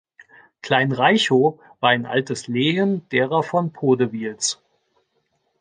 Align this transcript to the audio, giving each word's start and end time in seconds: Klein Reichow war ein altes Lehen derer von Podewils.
Klein 0.63 0.91
Reichow 0.93 1.59
war 1.79 1.91
ein 1.91 2.07
altes 2.07 2.47
Lehen 2.47 3.07
derer 3.09 3.43
von 3.43 3.71
Podewils. 3.71 4.59